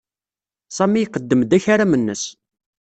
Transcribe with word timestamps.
Sami 0.75 0.99
iqeddem-d 1.01 1.51
akaram-nnes. 1.57 2.23